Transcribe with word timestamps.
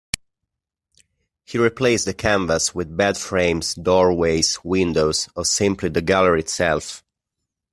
He 1.45 1.59
replaced 1.59 2.05
the 2.05 2.15
canvas 2.15 2.73
with 2.73 2.97
bed 2.97 3.19
frames, 3.19 3.75
doorways, 3.75 4.57
windows 4.63 5.29
or 5.35 5.45
simply 5.45 5.89
the 5.89 6.01
gallery 6.01 6.39
itself. 6.39 7.03